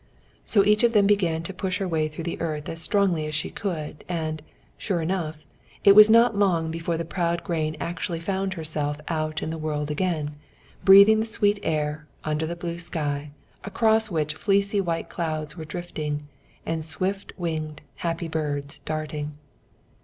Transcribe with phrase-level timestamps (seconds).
[0.45, 3.35] So each of them began to push her way through the earth as strongly as
[3.35, 4.41] she could, and,
[4.75, 5.45] sure enough,
[5.83, 9.91] it was not long before the proud grain actually found herself out in the world
[9.91, 10.37] again,
[10.83, 13.29] breathing the sweet air, under the blue sky,
[13.63, 16.27] across which fleecy white clouds were drifting,
[16.65, 19.37] and swift winged, happy birds darting.